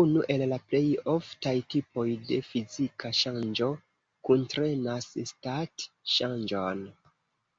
Unu 0.00 0.22
el 0.32 0.42
la 0.48 0.56
plej 0.72 0.80
oftaj 1.12 1.54
tipoj 1.74 2.04
de 2.30 2.38
fizika 2.48 3.12
ŝanĝo 3.20 3.68
kuntrenas 4.30 5.08
stat-ŝanĝon. 5.32 6.84